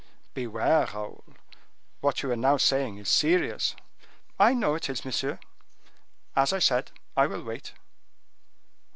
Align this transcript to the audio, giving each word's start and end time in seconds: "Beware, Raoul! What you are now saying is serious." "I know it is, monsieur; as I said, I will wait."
"Beware, 0.33 0.87
Raoul! 0.95 1.23
What 1.99 2.23
you 2.23 2.31
are 2.31 2.35
now 2.35 2.57
saying 2.57 2.97
is 2.97 3.07
serious." 3.07 3.75
"I 4.39 4.55
know 4.55 4.73
it 4.73 4.89
is, 4.89 5.05
monsieur; 5.05 5.37
as 6.35 6.51
I 6.51 6.57
said, 6.57 6.89
I 7.15 7.27
will 7.27 7.43
wait." 7.43 7.73